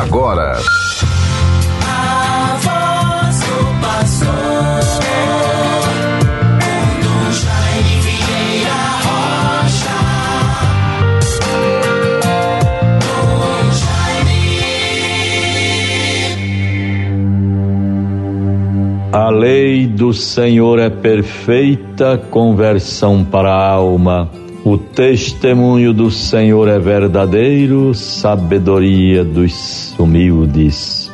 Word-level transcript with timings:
agora. 0.00 0.58
A 19.12 19.30
lei 19.30 19.86
do 19.86 20.12
Senhor 20.12 20.80
é 20.80 20.90
perfeita, 20.90 22.18
conversão 22.30 23.24
para 23.24 23.48
a 23.48 23.70
alma. 23.70 24.43
O 24.66 24.78
testemunho 24.78 25.92
do 25.92 26.10
Senhor 26.10 26.68
é 26.68 26.78
verdadeiro, 26.78 27.92
sabedoria 27.92 29.22
dos 29.22 29.94
humildes. 29.98 31.12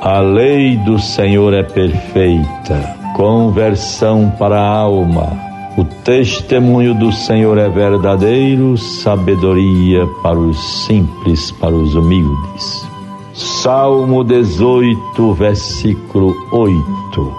A 0.00 0.20
lei 0.20 0.76
do 0.76 0.96
Senhor 1.00 1.52
é 1.54 1.64
perfeita, 1.64 2.96
conversão 3.16 4.32
para 4.38 4.60
a 4.60 4.68
alma. 4.68 5.36
O 5.76 5.82
testemunho 6.04 6.94
do 6.94 7.10
Senhor 7.10 7.58
é 7.58 7.68
verdadeiro, 7.68 8.78
sabedoria 8.78 10.06
para 10.22 10.38
os 10.38 10.86
simples, 10.86 11.50
para 11.50 11.74
os 11.74 11.96
humildes. 11.96 12.88
Salmo 13.32 14.22
18, 14.22 15.34
versículo 15.34 16.32
8. 16.52 17.32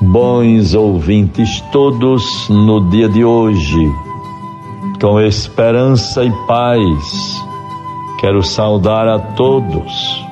Bons 0.00 0.72
ouvintes 0.72 1.60
todos, 1.70 2.48
no 2.48 2.88
dia 2.88 3.10
de 3.10 3.22
hoje, 3.22 3.92
com 5.02 5.20
esperança 5.20 6.24
e 6.24 6.30
paz. 6.46 7.44
Quero 8.20 8.40
saudar 8.40 9.08
a 9.08 9.18
todos 9.18 10.24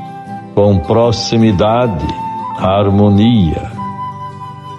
com 0.54 0.78
proximidade, 0.78 2.06
harmonia, 2.56 3.72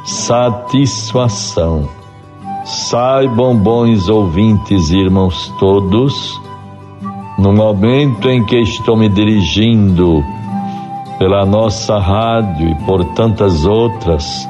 satisfação. 0.05 1.89
Saibam, 2.63 3.57
bons 3.57 4.07
ouvintes, 4.07 4.91
irmãos 4.91 5.53
todos, 5.59 6.39
no 7.37 7.51
momento 7.51 8.29
em 8.29 8.45
que 8.45 8.61
estou 8.61 8.95
me 8.95 9.09
dirigindo 9.09 10.23
pela 11.19 11.45
nossa 11.45 11.99
rádio 11.99 12.69
e 12.69 12.75
por 12.85 13.03
tantas 13.13 13.65
outras, 13.65 14.47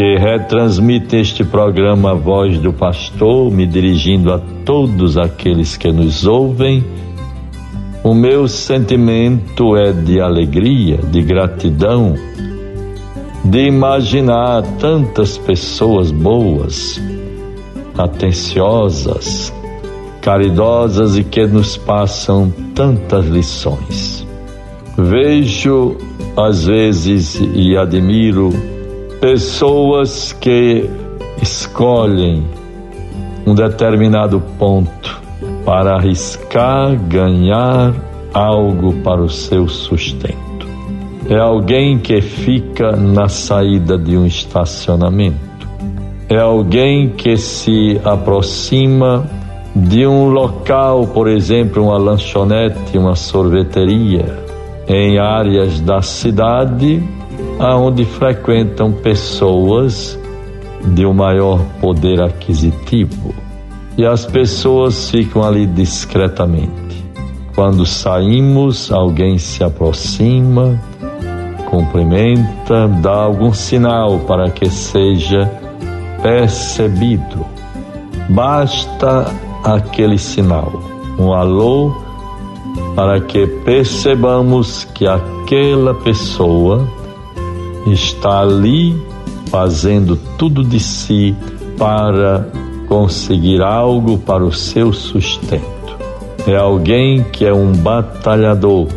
que 0.00 0.16
retransmite 0.16 1.16
este 1.16 1.44
programa 1.44 2.14
Voz 2.14 2.56
do 2.56 2.72
Pastor, 2.72 3.52
me 3.52 3.66
dirigindo 3.66 4.32
a 4.32 4.38
todos 4.64 5.18
aqueles 5.18 5.76
que 5.76 5.92
nos 5.92 6.26
ouvem. 6.26 6.82
O 8.02 8.14
meu 8.14 8.48
sentimento 8.48 9.76
é 9.76 9.92
de 9.92 10.18
alegria, 10.18 10.96
de 10.96 11.20
gratidão, 11.20 12.14
de 13.44 13.66
imaginar 13.66 14.62
tantas 14.78 15.36
pessoas 15.36 16.10
boas, 16.10 16.98
atenciosas, 17.98 19.52
caridosas 20.22 21.18
e 21.18 21.24
que 21.24 21.46
nos 21.46 21.76
passam 21.76 22.50
tantas 22.74 23.26
lições. 23.26 24.26
Vejo, 24.96 25.98
às 26.34 26.64
vezes, 26.64 27.38
e 27.54 27.76
admiro 27.76 28.79
pessoas 29.20 30.32
que 30.32 30.88
escolhem 31.42 32.42
um 33.46 33.54
determinado 33.54 34.40
ponto 34.58 35.20
para 35.64 35.96
arriscar 35.96 36.96
ganhar 36.96 37.94
algo 38.32 38.94
para 39.02 39.20
o 39.20 39.28
seu 39.28 39.68
sustento. 39.68 40.66
É 41.28 41.38
alguém 41.38 41.98
que 41.98 42.20
fica 42.22 42.92
na 42.92 43.28
saída 43.28 43.98
de 43.98 44.16
um 44.16 44.24
estacionamento. 44.24 45.68
É 46.28 46.38
alguém 46.38 47.10
que 47.10 47.36
se 47.36 48.00
aproxima 48.04 49.28
de 49.76 50.06
um 50.06 50.30
local, 50.30 51.06
por 51.08 51.28
exemplo, 51.28 51.84
uma 51.84 51.98
lanchonete, 51.98 52.96
uma 52.96 53.14
sorveteria, 53.14 54.38
em 54.88 55.18
áreas 55.18 55.78
da 55.80 56.00
cidade 56.02 57.02
aonde 57.58 58.04
frequentam 58.04 58.92
pessoas 58.92 60.18
de 60.94 61.04
um 61.04 61.12
maior 61.12 61.60
poder 61.80 62.22
aquisitivo. 62.22 63.34
E 63.96 64.06
as 64.06 64.24
pessoas 64.24 65.10
ficam 65.10 65.42
ali 65.42 65.66
discretamente. 65.66 67.04
Quando 67.54 67.84
saímos, 67.84 68.90
alguém 68.90 69.36
se 69.36 69.62
aproxima, 69.62 70.80
cumprimenta, 71.68 72.88
dá 72.88 73.14
algum 73.14 73.52
sinal 73.52 74.20
para 74.20 74.50
que 74.50 74.70
seja 74.70 75.50
percebido. 76.22 77.44
Basta 78.30 79.30
aquele 79.64 80.16
sinal, 80.16 80.72
um 81.18 81.32
alô, 81.32 81.92
para 82.94 83.20
que 83.20 83.46
percebamos 83.46 84.84
que 84.94 85.06
aquela 85.06 85.92
pessoa 85.94 86.88
está 87.86 88.40
ali 88.40 89.00
fazendo 89.46 90.16
tudo 90.36 90.62
de 90.62 90.78
si 90.78 91.34
para 91.78 92.46
conseguir 92.88 93.62
algo 93.62 94.18
para 94.18 94.44
o 94.44 94.52
seu 94.52 94.92
sustento. 94.92 95.64
É 96.46 96.56
alguém 96.56 97.22
que 97.24 97.44
é 97.44 97.52
um 97.52 97.72
batalhador, 97.72 98.88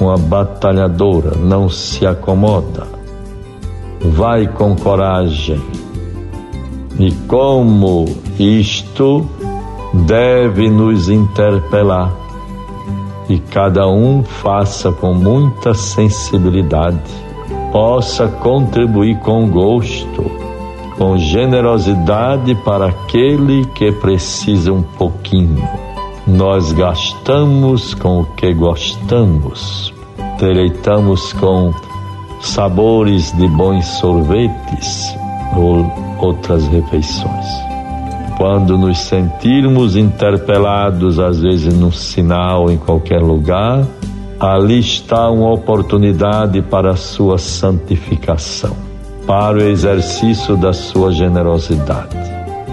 uma 0.00 0.16
batalhadora, 0.16 1.36
não 1.36 1.68
se 1.68 2.06
acomoda, 2.06 2.86
vai 4.00 4.46
com 4.46 4.74
coragem. 4.76 5.60
E 6.98 7.10
como 7.26 8.04
isto 8.38 9.26
deve 10.06 10.68
nos 10.68 11.08
interpelar, 11.08 12.12
e 13.28 13.38
cada 13.38 13.88
um 13.88 14.22
faça 14.22 14.92
com 14.92 15.14
muita 15.14 15.72
sensibilidade 15.72 17.31
possa 17.72 18.28
contribuir 18.28 19.18
com 19.20 19.48
gosto, 19.48 20.30
com 20.98 21.16
generosidade 21.16 22.54
para 22.56 22.88
aquele 22.88 23.64
que 23.74 23.90
precisa 23.90 24.72
um 24.72 24.82
pouquinho. 24.82 25.66
Nós 26.26 26.70
gastamos 26.72 27.94
com 27.94 28.20
o 28.20 28.26
que 28.26 28.52
gostamos, 28.52 29.92
deleitamos 30.38 31.32
com 31.32 31.72
sabores 32.40 33.32
de 33.32 33.48
bons 33.48 33.86
sorvetes 33.86 35.16
ou 35.56 35.90
outras 36.18 36.68
refeições. 36.68 37.46
Quando 38.36 38.76
nos 38.76 38.98
sentirmos 38.98 39.96
interpelados, 39.96 41.18
às 41.18 41.40
vezes 41.40 41.74
num 41.74 41.92
sinal 41.92 42.70
em 42.70 42.76
qualquer 42.76 43.20
lugar, 43.20 43.86
ali 44.42 44.80
está 44.80 45.30
uma 45.30 45.52
oportunidade 45.52 46.60
para 46.62 46.90
a 46.90 46.96
sua 46.96 47.38
santificação, 47.38 48.76
para 49.24 49.58
o 49.58 49.62
exercício 49.62 50.56
da 50.56 50.72
sua 50.72 51.12
generosidade. 51.12 52.16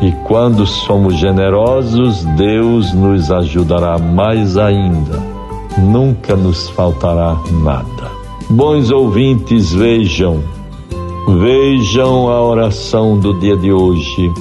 E 0.02 0.12
quando 0.28 0.66
somos 0.66 1.16
generosos, 1.18 2.25
Deus 2.35 2.91
nos 2.91 3.31
ajudará 3.31 4.00
mais 4.00 4.57
ainda. 4.57 5.22
Nunca 5.78 6.35
nos 6.35 6.69
faltará 6.69 7.38
nada. 7.63 8.09
Bons 8.50 8.90
ouvintes, 8.90 9.72
vejam, 9.72 10.41
vejam 11.40 12.30
a 12.30 12.41
oração 12.41 13.19
do 13.19 13.40
dia 13.40 13.56
de 13.56 13.72
hoje 13.72 14.31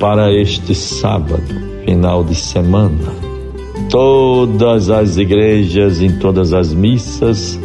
para 0.00 0.32
este 0.32 0.74
sábado, 0.74 1.42
final 1.84 2.24
de 2.24 2.34
semana 2.34 3.25
todas 3.90 4.90
as 4.90 5.16
igrejas, 5.16 6.02
em 6.02 6.18
todas 6.18 6.52
as 6.52 6.72
missas, 6.72 7.58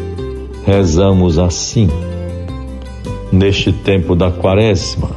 rezamos 0.65 1.39
assim. 1.39 1.89
Neste 3.31 3.71
tempo 3.71 4.15
da 4.15 4.29
quaresma, 4.29 5.09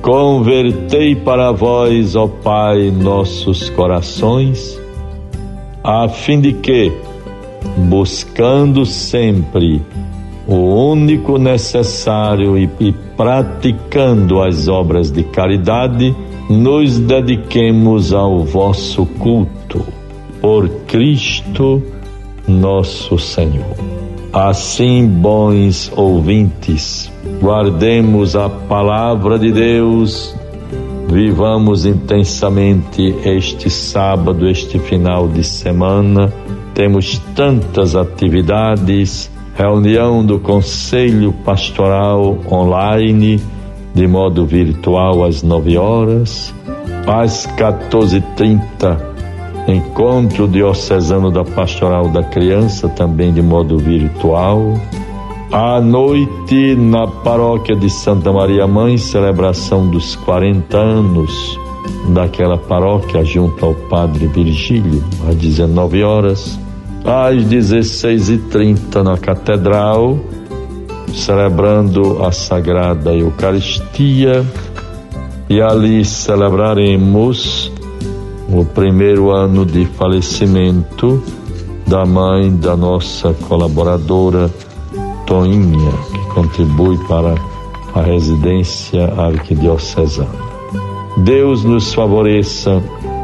convertei 0.00 1.16
para 1.16 1.50
vós, 1.50 2.14
ó 2.14 2.28
Pai, 2.28 2.90
nossos 2.90 3.68
corações, 3.70 4.80
a 5.82 6.08
fim 6.08 6.40
de 6.40 6.52
que, 6.52 6.92
buscando 7.88 8.86
sempre 8.86 9.82
o 10.46 10.90
único 10.90 11.38
necessário 11.38 12.56
e, 12.56 12.70
e 12.78 12.92
praticando 13.16 14.40
as 14.40 14.68
obras 14.68 15.10
de 15.10 15.24
caridade, 15.24 16.14
nos 16.48 16.98
dediquemos 16.98 18.12
ao 18.12 18.44
vosso 18.44 19.04
culto 19.06 19.99
por 20.40 20.68
Cristo 20.86 21.82
nosso 22.46 23.18
Senhor. 23.18 23.76
Assim, 24.32 25.06
bons 25.06 25.92
ouvintes, 25.96 27.10
guardemos 27.40 28.36
a 28.36 28.48
palavra 28.48 29.38
de 29.38 29.52
Deus 29.52 30.34
Vivamos 31.10 31.86
intensamente 31.86 33.16
este 33.24 33.68
sábado, 33.68 34.48
este 34.48 34.78
final 34.78 35.26
de 35.26 35.42
semana. 35.42 36.32
Temos 36.72 37.18
tantas 37.34 37.96
atividades, 37.96 39.28
reunião 39.56 40.24
do 40.24 40.38
Conselho 40.38 41.32
Pastoral 41.44 42.38
online, 42.48 43.40
de 43.92 44.06
modo 44.06 44.46
virtual 44.46 45.24
às 45.24 45.42
9 45.42 45.76
horas, 45.76 46.54
às 47.08 47.44
14h30, 47.56 49.09
encontro 49.68 50.48
diocesano 50.48 51.30
da 51.30 51.44
Pastoral 51.44 52.08
da 52.08 52.22
Criança, 52.22 52.88
também 52.88 53.32
de 53.32 53.42
modo 53.42 53.78
virtual. 53.78 54.74
À 55.52 55.80
noite, 55.80 56.76
na 56.76 57.06
paróquia 57.06 57.74
de 57.74 57.90
Santa 57.90 58.32
Maria 58.32 58.66
Mãe, 58.66 58.96
celebração 58.96 59.88
dos 59.88 60.14
40 60.16 60.76
anos 60.76 61.58
daquela 62.14 62.56
paróquia, 62.56 63.24
junto 63.24 63.64
ao 63.64 63.74
Padre 63.74 64.26
Virgílio, 64.26 65.02
às 65.28 65.34
19 65.34 66.02
horas. 66.02 66.58
Às 67.04 67.36
16h30, 67.44 69.02
na 69.02 69.16
Catedral, 69.16 70.18
celebrando 71.12 72.22
a 72.24 72.30
Sagrada 72.30 73.14
Eucaristia, 73.14 74.44
e 75.48 75.60
ali 75.60 76.04
celebraremos 76.04 77.72
o 78.52 78.64
primeiro 78.64 79.30
ano 79.30 79.64
de 79.64 79.84
falecimento 79.84 81.22
da 81.86 82.04
mãe 82.04 82.54
da 82.56 82.76
nossa 82.76 83.32
colaboradora 83.48 84.50
Toinha, 85.26 85.92
que 86.12 86.34
contribui 86.34 86.98
para 87.06 87.34
a 87.94 88.02
residência 88.02 89.12
arquidiocesana. 89.16 90.50
Deus 91.18 91.64
nos 91.64 91.94
favoreça 91.94 92.82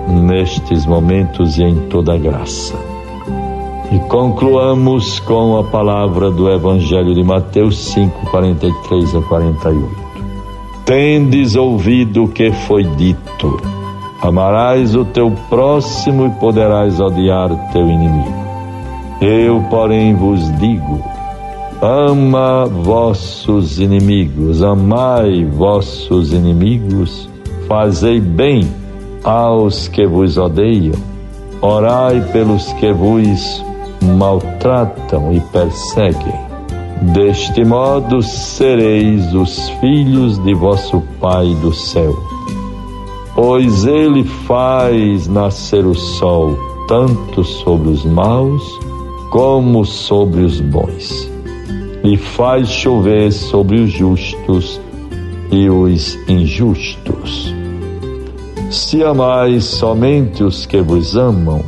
nestes 0.08 0.86
momentos 0.86 1.58
e 1.58 1.64
em 1.64 1.74
toda 1.88 2.16
graça. 2.16 2.74
E 3.92 3.98
concluamos 4.08 5.18
com 5.20 5.58
a 5.58 5.64
palavra 5.64 6.30
do 6.30 6.50
Evangelho 6.50 7.14
de 7.14 7.24
Mateus 7.24 7.78
5, 7.92 8.30
43 8.30 9.14
a 9.16 9.22
48. 9.22 10.06
Tendes 10.84 11.56
ouvido 11.56 12.24
o 12.24 12.28
que 12.28 12.52
foi 12.52 12.84
dito 12.84 13.75
Amarás 14.22 14.94
o 14.94 15.04
teu 15.04 15.30
próximo 15.50 16.26
e 16.26 16.30
poderás 16.40 16.98
odiar 17.00 17.50
teu 17.72 17.86
inimigo. 17.88 18.46
Eu, 19.20 19.62
porém, 19.68 20.14
vos 20.14 20.40
digo: 20.58 21.02
ama 21.82 22.66
vossos 22.66 23.78
inimigos, 23.78 24.62
amai 24.62 25.44
vossos 25.44 26.32
inimigos, 26.32 27.28
fazei 27.68 28.18
bem 28.18 28.66
aos 29.22 29.86
que 29.88 30.06
vos 30.06 30.38
odeiam, 30.38 30.94
orai 31.60 32.20
pelos 32.32 32.72
que 32.74 32.92
vos 32.92 33.64
maltratam 34.16 35.32
e 35.32 35.40
perseguem. 35.40 36.46
Deste 37.12 37.62
modo 37.64 38.22
sereis 38.22 39.34
os 39.34 39.68
filhos 39.80 40.42
de 40.42 40.54
vosso 40.54 41.02
Pai 41.20 41.54
do 41.56 41.72
céu 41.74 42.25
pois 43.36 43.84
ele 43.84 44.24
faz 44.24 45.28
nascer 45.28 45.84
o 45.84 45.94
sol 45.94 46.58
tanto 46.88 47.44
sobre 47.44 47.90
os 47.90 48.02
maus 48.02 48.62
como 49.30 49.84
sobre 49.84 50.40
os 50.40 50.58
bons, 50.58 51.30
e 52.02 52.16
faz 52.16 52.68
chover 52.70 53.30
sobre 53.30 53.82
os 53.82 53.90
justos 53.90 54.80
e 55.50 55.68
os 55.68 56.16
injustos. 56.26 57.54
Se 58.70 59.04
amais 59.04 59.64
somente 59.64 60.42
os 60.42 60.64
que 60.64 60.80
vos 60.80 61.14
amam, 61.14 61.62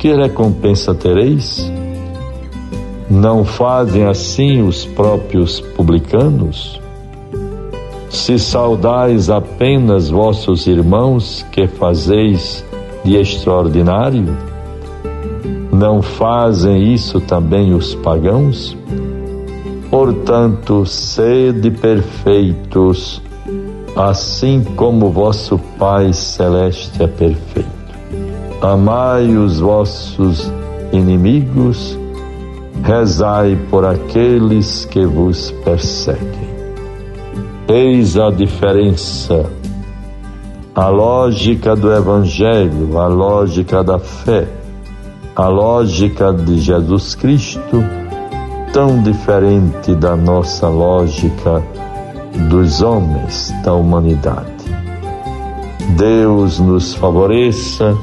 que 0.00 0.12
recompensa 0.12 0.92
tereis? 0.92 1.70
Não 3.08 3.44
fazem 3.44 4.06
assim 4.06 4.62
os 4.62 4.84
próprios 4.84 5.60
publicanos? 5.60 6.80
Se 8.18 8.36
saudais 8.38 9.30
apenas 9.30 10.10
vossos 10.10 10.66
irmãos, 10.66 11.46
que 11.50 11.66
fazeis 11.66 12.62
de 13.02 13.16
extraordinário? 13.16 14.36
Não 15.72 16.02
fazem 16.02 16.92
isso 16.92 17.20
também 17.20 17.72
os 17.72 17.94
pagãos? 17.94 18.76
Portanto, 19.88 20.84
sede 20.84 21.70
perfeitos, 21.70 23.22
assim 23.96 24.62
como 24.76 25.10
vosso 25.10 25.56
Pai 25.78 26.12
Celeste 26.12 27.02
é 27.02 27.06
perfeito. 27.06 27.70
Amai 28.60 29.28
os 29.36 29.60
vossos 29.60 30.52
inimigos, 30.92 31.96
rezai 32.82 33.56
por 33.70 33.86
aqueles 33.86 34.84
que 34.84 35.06
vos 35.06 35.50
perseguem. 35.64 36.47
Eis 37.70 38.16
a 38.16 38.30
diferença. 38.30 39.44
A 40.74 40.88
lógica 40.88 41.76
do 41.76 41.92
Evangelho, 41.92 42.98
a 42.98 43.06
lógica 43.08 43.84
da 43.84 43.98
fé, 43.98 44.48
a 45.36 45.48
lógica 45.48 46.32
de 46.32 46.60
Jesus 46.60 47.14
Cristo, 47.14 47.84
tão 48.72 49.02
diferente 49.02 49.94
da 49.94 50.16
nossa 50.16 50.66
lógica 50.66 51.62
dos 52.48 52.80
homens, 52.80 53.52
da 53.62 53.74
humanidade. 53.74 54.64
Deus 55.98 56.58
nos 56.58 56.94
favoreça, 56.94 57.94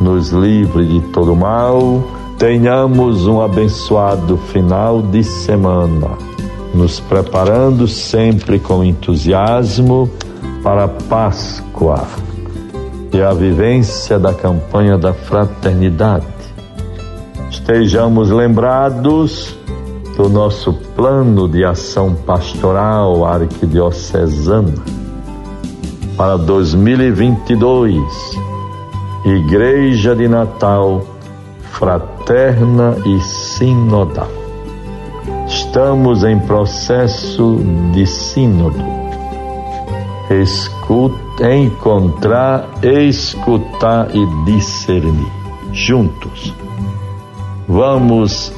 nos 0.00 0.30
livre 0.30 0.86
de 0.86 1.00
todo 1.08 1.36
mal, 1.36 2.02
tenhamos 2.38 3.26
um 3.26 3.42
abençoado 3.42 4.38
final 4.38 5.02
de 5.02 5.22
semana 5.22 6.33
nos 6.74 7.00
preparando 7.00 7.86
sempre 7.86 8.58
com 8.58 8.82
entusiasmo 8.84 10.10
para 10.62 10.84
a 10.84 10.88
Páscoa 10.88 12.06
e 13.12 13.22
a 13.22 13.32
vivência 13.32 14.18
da 14.18 14.34
campanha 14.34 14.98
da 14.98 15.14
fraternidade. 15.14 16.26
Estejamos 17.50 18.30
lembrados 18.30 19.56
do 20.16 20.28
nosso 20.28 20.72
plano 20.94 21.48
de 21.48 21.64
ação 21.64 22.14
pastoral 22.14 23.24
arquidiocesana 23.24 24.74
para 26.16 26.36
2022, 26.36 28.02
Igreja 29.24 30.14
de 30.14 30.28
Natal 30.28 31.14
fraterna 31.74 32.96
e 33.04 33.20
sinodal. 33.20 34.43
Estamos 35.46 36.24
em 36.24 36.38
processo 36.38 37.60
de 37.92 38.06
sínodo. 38.06 38.82
Escuta, 40.30 41.54
encontrar, 41.54 42.68
escutar 42.82 44.08
e 44.14 44.26
discernir. 44.44 45.32
Juntos. 45.72 46.54
Vamos 47.68 48.52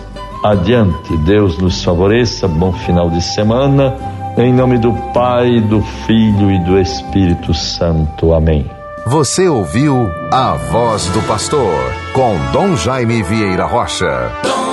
adiante. 0.44 1.16
Deus 1.18 1.58
nos 1.58 1.82
favoreça. 1.82 2.46
Bom 2.46 2.72
final 2.72 3.10
de 3.10 3.22
semana. 3.22 3.94
Em 4.36 4.52
nome 4.52 4.78
do 4.78 4.92
Pai, 5.12 5.60
do 5.60 5.80
Filho 6.06 6.50
e 6.50 6.58
do 6.60 6.78
Espírito 6.78 7.54
Santo. 7.54 8.32
Amém. 8.32 8.70
Você 9.06 9.48
ouviu 9.48 10.10
a 10.32 10.54
voz 10.54 11.06
do 11.06 11.22
pastor 11.22 11.74
com 12.12 12.36
Dom 12.52 12.76
Jaime 12.76 13.22
Vieira 13.22 13.64
Rocha. 13.64 14.65